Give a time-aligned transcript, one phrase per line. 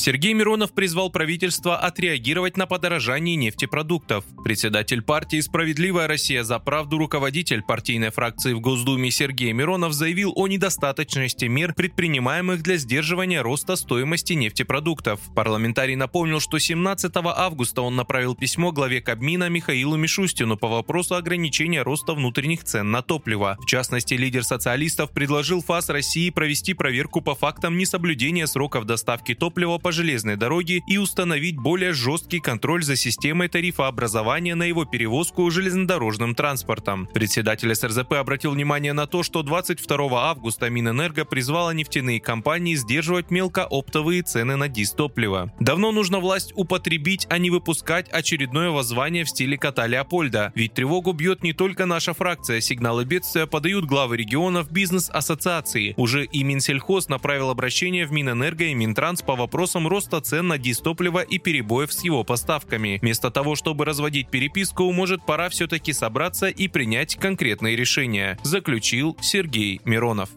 [0.00, 4.24] Сергей Миронов призвал правительство отреагировать на подорожание нефтепродуктов.
[4.42, 10.48] Председатель партии «Справедливая Россия за правду» руководитель партийной фракции в Госдуме Сергей Миронов заявил о
[10.48, 15.20] недостаточности мер, предпринимаемых для сдерживания роста стоимости нефтепродуктов.
[15.34, 21.82] Парламентарий напомнил, что 17 августа он направил письмо главе Кабмина Михаилу Мишустину по вопросу ограничения
[21.82, 23.58] роста внутренних цен на топливо.
[23.60, 29.76] В частности, лидер социалистов предложил ФАС России провести проверку по фактам несоблюдения сроков доставки топлива
[29.76, 36.34] по железной дороге и установить более жесткий контроль за системой тарифообразования на его перевозку железнодорожным
[36.34, 37.08] транспортом.
[37.12, 44.22] Председатель СРЗП обратил внимание на то, что 22 августа Минэнерго призвала нефтяные компании сдерживать мелкооптовые
[44.22, 45.52] цены на дистопливо.
[45.60, 50.52] Давно нужно власть употребить, а не выпускать очередное воззвание в стиле кота Леопольда.
[50.54, 52.60] Ведь тревогу бьет не только наша фракция.
[52.60, 55.94] Сигналы бедствия подают главы регионов, бизнес-ассоциации.
[55.96, 60.58] Уже и Минсельхоз направил обращение в Минэнерго и Минтранс по вопросам вопросом роста цен на
[60.58, 62.98] дистопливо и перебоев с его поставками.
[63.02, 69.80] Вместо того, чтобы разводить переписку, может пора все-таки собраться и принять конкретные решения, заключил Сергей
[69.84, 70.30] Миронов.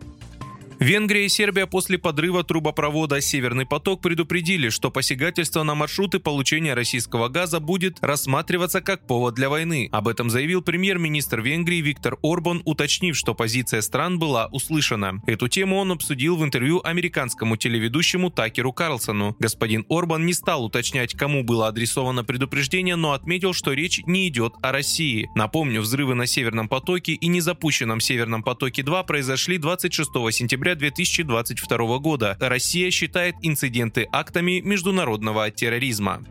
[0.84, 7.30] Венгрия и Сербия после подрыва трубопровода «Северный поток» предупредили, что посягательство на маршруты получения российского
[7.30, 9.88] газа будет рассматриваться как повод для войны.
[9.94, 15.22] Об этом заявил премьер-министр Венгрии Виктор Орбан, уточнив, что позиция стран была услышана.
[15.26, 19.38] Эту тему он обсудил в интервью американскому телеведущему Такеру Карлсону.
[19.40, 24.56] Господин Орбан не стал уточнять, кому было адресовано предупреждение, но отметил, что речь не идет
[24.62, 25.30] о России.
[25.34, 32.38] Напомню, взрывы на Северном потоке и незапущенном Северном потоке-2 произошли 26 сентября 2022 года.
[32.40, 36.24] Россия считает инциденты актами международного терроризма.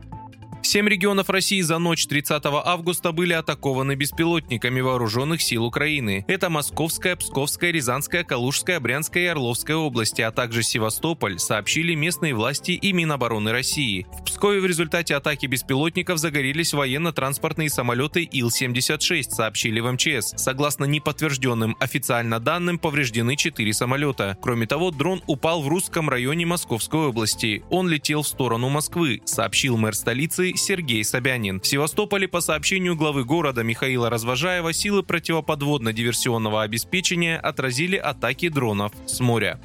[0.73, 6.25] Семь регионов России за ночь 30 августа были атакованы беспилотниками вооруженных сил Украины.
[6.29, 12.71] Это Московская, Псковская, Рязанская, Калужская, Брянская и Орловская области, а также Севастополь, сообщили местные власти
[12.71, 14.07] и Минобороны России.
[14.19, 20.33] В Пскове в результате атаки беспилотников загорелись военно-транспортные самолеты Ил-76, сообщили в МЧС.
[20.39, 24.39] Согласно неподтвержденным официально данным, повреждены четыре самолета.
[24.41, 27.63] Кроме того, дрон упал в русском районе Московской области.
[27.69, 31.61] Он летел в сторону Москвы, сообщил мэр столицы Сергей Собянин.
[31.61, 39.21] В Севастополе, по сообщению главы города Михаила Развожаева, силы противоподводно-диверсионного обеспечения отразили атаки дронов с
[39.21, 39.61] моря.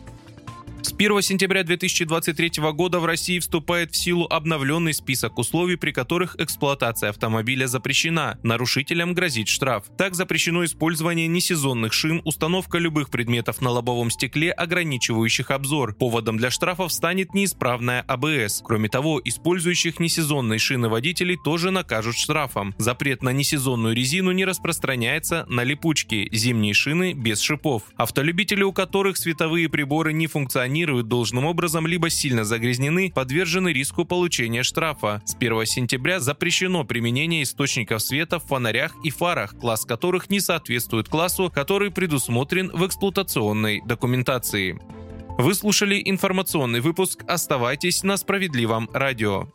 [0.87, 6.37] С 1 сентября 2023 года в России вступает в силу обновленный список условий, при которых
[6.39, 8.39] эксплуатация автомобиля запрещена.
[8.41, 9.83] Нарушителям грозит штраф.
[9.97, 15.93] Так запрещено использование несезонных шин, установка любых предметов на лобовом стекле, ограничивающих обзор.
[15.93, 18.61] Поводом для штрафов станет неисправная АБС.
[18.63, 22.73] Кроме того, использующих несезонные шины водителей тоже накажут штрафом.
[22.77, 27.83] Запрет на несезонную резину не распространяется на липучки, зимние шины без шипов.
[27.97, 34.05] Автолюбители, у которых световые приборы не функционируют, функционируют должным образом, либо сильно загрязнены, подвержены риску
[34.05, 35.21] получения штрафа.
[35.25, 41.09] С 1 сентября запрещено применение источников света в фонарях и фарах, класс которых не соответствует
[41.09, 44.79] классу, который предусмотрен в эксплуатационной документации.
[45.39, 49.47] Вы слушали информационный выпуск «Оставайтесь на справедливом радио».